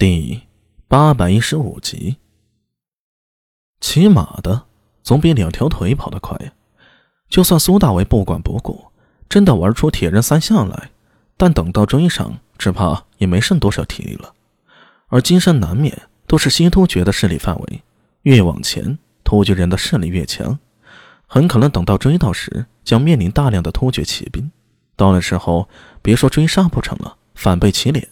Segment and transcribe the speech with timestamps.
[0.00, 0.42] 第
[0.86, 2.18] 八百一十五集，
[3.80, 4.66] 骑马的
[5.02, 6.52] 总比两条腿跑得快呀。
[7.28, 8.92] 就算苏大伟不管不顾，
[9.28, 10.90] 真的玩出铁人三项来，
[11.36, 14.32] 但等到追上，只怕也没剩多少体力了。
[15.08, 17.82] 而金山南面都是西突厥的势力范围，
[18.22, 20.60] 越往前，突厥人的势力越强，
[21.26, 24.52] 很可能等到追到时，将面临大量的突厥骑兵。
[24.94, 25.68] 到了时候，
[26.00, 28.08] 别说追杀不成了，反被骑脸。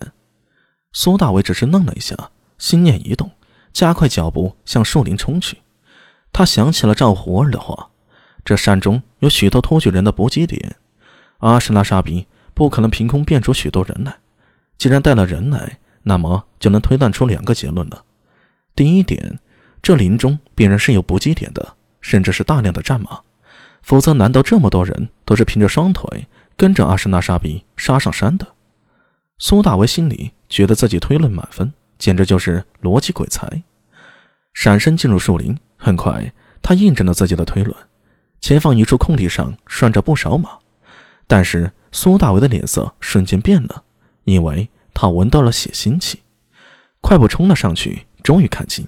[0.99, 2.17] 苏大伟只是愣了一下，
[2.57, 3.31] 心念一动，
[3.71, 5.59] 加快脚步向树林冲去。
[6.33, 7.91] 他想起了赵胡儿的话：
[8.47, 10.77] 这山中有许多突厥人的补给点，
[11.41, 14.17] 阿什纳沙比不可能凭空变出许多人来。
[14.79, 18.03] 既然带了人来，那么就能推断出两个结论了。
[18.75, 19.39] 第一点，
[19.83, 23.21] 这林中必然是有补给点的，甚至是大量的战马。
[23.83, 26.27] 否则，难道这么多人都是凭着双腿
[26.57, 28.47] 跟着阿什纳沙比杀上山的？
[29.37, 33.63] 苏大为心里觉得自己推论满分，简直就是逻辑鬼才。
[34.55, 37.77] 闪身进入树林，很快他印证了自己的推论。
[38.41, 40.59] 前方一处空地上拴着不少马，
[41.27, 43.85] 但是苏大为的脸色瞬间变了，
[44.25, 46.23] 因为他闻到了血腥气。
[47.01, 48.87] 快步冲了上去，终于看清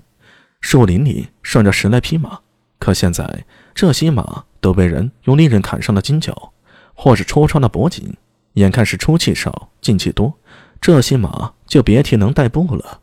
[0.60, 2.40] 树林里拴着十来匹马，
[2.78, 3.44] 可现在
[3.74, 6.52] 这些马都被人用利刃砍伤了金角，
[6.94, 8.16] 或是戳穿了脖颈。
[8.54, 10.34] 眼看是出气少，进气多，
[10.80, 13.00] 这些马就别提能代步了，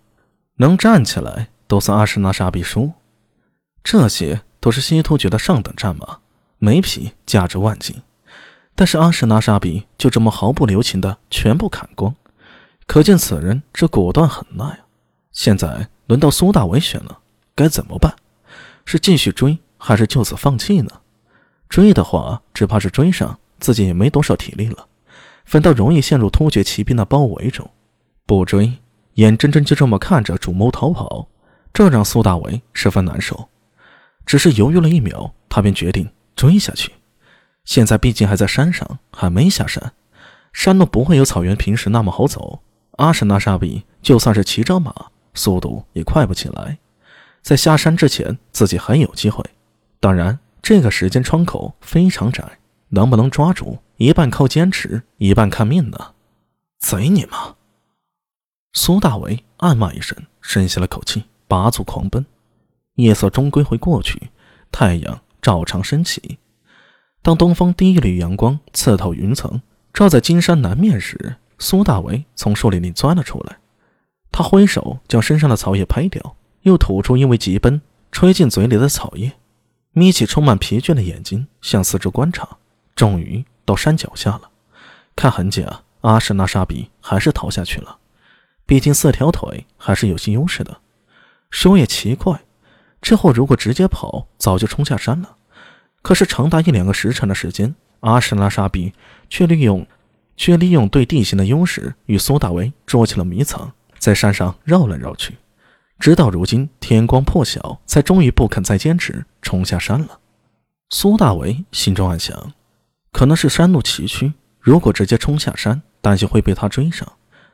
[0.56, 2.92] 能站起来都算阿什纳沙比输。
[3.84, 6.18] 这些都是西突厥的上等战马，
[6.58, 8.02] 每匹价值万金，
[8.74, 12.16] 但是阿什纳沙比就这么毫不留情的全部砍光，
[12.88, 14.80] 可见此人这果断狠辣呀！
[15.32, 17.20] 现在轮到苏大伟选了，
[17.54, 18.16] 该怎么办？
[18.84, 20.90] 是继续追，还是就此放弃呢？
[21.70, 24.88] 追的话，只怕是追上自己也没多少体力了。
[25.46, 27.70] 反倒容易陷入突厥骑兵的包围中，
[28.26, 28.74] 不追，
[29.16, 31.28] 眼睁睁就这么看着主谋逃跑，
[31.72, 33.50] 这让苏大为十分难受。
[34.26, 36.92] 只是犹豫了一秒，他便决定追下去。
[37.64, 39.94] 现在毕竟还在山上，还没下山，
[40.54, 42.60] 山路不会有草原平时那么好走。
[42.94, 44.94] 阿什纳沙比就算是骑着马，
[45.34, 46.78] 速度也快不起来。
[47.44, 49.44] 在下山之前，自己还有机会。
[50.00, 52.44] 当然，这个时间窗口非常窄，
[52.90, 53.78] 能不能抓住？
[53.98, 56.14] 一半靠坚持，一半看命呢。
[56.80, 57.56] 贼你妈！
[58.78, 62.24] 苏大为暗骂一声，深吸了口气，拔足狂奔。
[62.96, 64.30] 夜色终归会过去，
[64.70, 66.38] 太阳照常升起。
[67.22, 69.62] 当东方第一缕阳光刺透云层，
[69.94, 73.58] 照在金山南面时，苏大为从树林里钻了出来。
[74.30, 77.82] 他挥手将身上的草叶拍掉，又吐出因为急奔
[78.12, 79.32] 吹进嘴里的草叶，
[79.94, 82.58] 眯起充满疲倦的眼睛向四周观察，
[82.94, 83.44] 终于。
[83.64, 84.42] 到山脚下了，
[85.16, 87.98] 看痕迹啊，阿什纳沙比还是逃下去了。
[88.66, 90.78] 毕竟四条腿还是有些优势的。
[91.50, 92.42] 说也奇怪，
[93.02, 95.38] 之后如果直接跑，早就冲下山了。
[96.02, 98.94] 可是长达一两个时辰的时间，阿什拉沙比
[99.30, 99.86] 却利用
[100.36, 105.38] 却利用对地形的优势，与苏大为捉起了迷藏，在山上绕来绕去，
[106.00, 110.20] 直到如今天光破晓，才终于不肯再坚持，冲下山了。
[110.90, 112.54] 苏大为心中暗想。
[113.12, 117.10] 可能是山路崎岖，如果直接冲下山，担心会被他追上，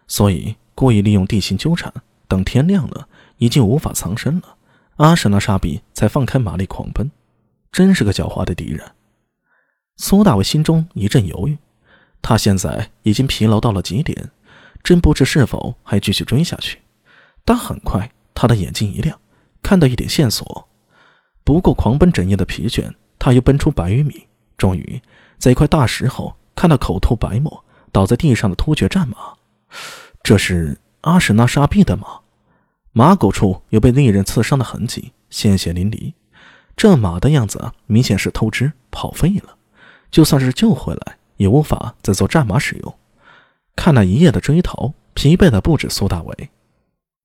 [0.08, 1.94] 所以故意利用地形纠缠。
[2.28, 4.56] 等天亮了，已经无法藏身了，
[4.96, 7.12] 阿什纳沙比才放开马力狂奔。
[7.72, 8.92] 真是个狡猾的敌人。
[9.98, 11.58] 苏大伟心中一阵犹豫，
[12.22, 14.32] 他现在已经疲劳到了极点，
[14.84, 16.80] 真不知是否还继续追下去。
[17.44, 19.20] 但很快，他的眼睛一亮，
[19.62, 20.68] 看到一点线索。
[21.44, 24.28] 不过狂奔整夜的疲倦，他又奔出百余米，
[24.58, 25.02] 终于。
[25.38, 29.18] 在一块大石后，看到口吐白沫、倒在地上的突厥战马，
[30.24, 32.22] 这是阿史那沙毕的马，
[32.92, 36.14] 马狗处有被利刃刺伤的痕迹，鲜血淋漓。
[36.76, 39.56] 这马的样子明显是透支跑废了，
[40.10, 42.96] 就算是救回来，也无法再做战马使用。
[43.76, 46.50] 看那一夜的追逃，疲惫的不止苏大伟，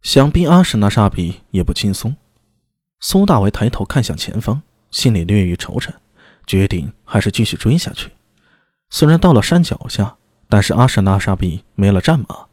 [0.02, 2.16] 想必阿史那沙比也不轻松。
[3.00, 5.90] 苏大伟抬头看向前方，心里略一惆怅。
[6.46, 8.12] 决定还是继续追下去。
[8.88, 10.16] 虽然到了山脚下，
[10.48, 12.45] 但是阿什纳沙比没了战马，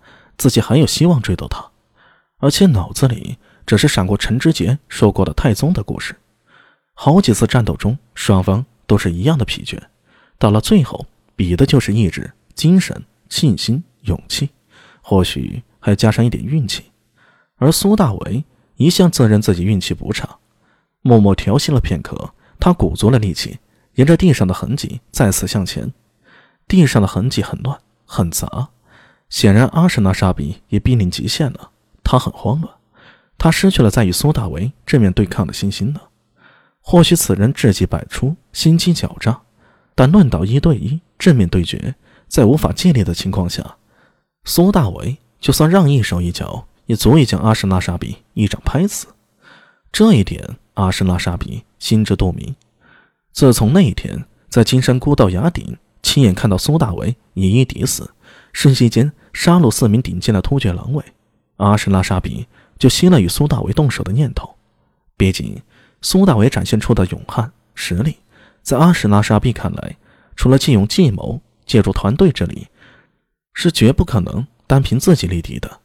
[0.44, 1.72] 自己还有希望追到他。
[2.40, 6.14] 而且脑子里只是闪过陈知节说过的太宗的故事。
[6.94, 9.80] 好几次战斗中，双方都是一样的疲倦，
[10.38, 11.06] 到了最后，
[11.38, 14.50] 比的就是意志、精神、信心、勇气，
[15.02, 16.84] 或许还加上一点运气。
[17.56, 18.44] 而苏大为
[18.76, 20.28] 一向自认自己运气不差，
[21.02, 23.60] 默默调息了片刻，他鼓足了力气。
[23.96, 25.94] 沿着地上的痕迹再次向前，
[26.68, 28.70] 地上的痕迹很乱很杂，
[29.34, 31.72] 显然阿什纳沙比也濒临极限了，
[32.04, 32.72] 他很慌乱，
[33.36, 36.04] 他失去了在与苏大为正面对抗的信心了。
[36.82, 39.42] 或许此人智计百出，心机狡诈，
[39.96, 41.96] 但乱岛一对一正面对决，
[42.28, 43.78] 在无法借力的情况下，
[44.46, 49.08] 苏大为就算让一手一脚，也足以将阿什拉沙比一掌拍死。
[49.92, 52.56] 这一点，阿什拉沙比心知肚明。
[53.32, 55.76] 自从那一天在金山孤道崖顶
[56.14, 58.08] 亲眼看到苏大为以一敌四，
[58.52, 61.04] 瞬息间杀戮四名顶尖的突厥狼尾，
[61.56, 62.46] 阿什拉沙比
[62.78, 64.56] 就熄了与苏大为动手的念头。
[65.18, 65.60] 毕竟，
[66.04, 68.18] 苏大为展现出的勇悍实力，
[68.62, 69.98] 在阿什拉沙比看来，
[70.36, 72.68] 除了借用计谋、借助团队之力，
[73.56, 75.80] 是绝不可能单凭自己力敌的。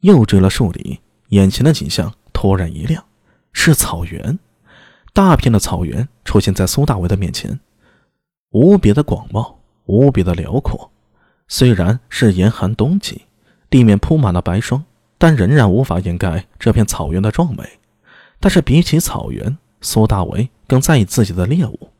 [0.00, 3.04] 又追了数里，眼前的景象突然一亮，
[3.52, 4.38] 是草原。
[5.12, 7.60] 大片的草原出现在苏大为的面前，
[8.50, 9.54] 无比的广袤，
[9.86, 10.90] 无比的辽阔。
[11.46, 13.22] 虽然是严寒冬季，
[13.68, 14.84] 地面铺满了白霜，
[15.18, 17.62] 但仍然无法掩盖这片草原的壮美。
[18.40, 21.90] 但是比起草原，苏大为更在意自己的猎物。